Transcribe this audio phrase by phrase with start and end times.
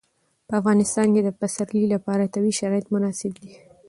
[0.47, 3.49] په افغانستان کې د پسرلی لپاره طبیعي شرایط مناسب دي.